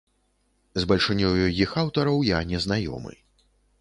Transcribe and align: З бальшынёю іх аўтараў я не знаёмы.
З 0.83 0.87
бальшынёю 0.91 1.45
іх 1.65 1.75
аўтараў 1.83 2.25
я 2.31 2.39
не 2.53 2.59
знаёмы. 2.67 3.13